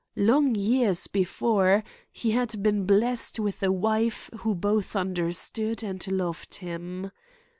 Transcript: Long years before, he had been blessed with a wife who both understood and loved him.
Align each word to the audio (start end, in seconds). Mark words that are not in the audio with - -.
Long 0.17 0.55
years 0.55 1.05
before, 1.05 1.83
he 2.11 2.31
had 2.31 2.63
been 2.63 2.85
blessed 2.85 3.37
with 3.39 3.61
a 3.61 3.71
wife 3.71 4.31
who 4.39 4.55
both 4.55 4.95
understood 4.95 5.83
and 5.83 6.07
loved 6.07 6.55
him. 6.55 7.11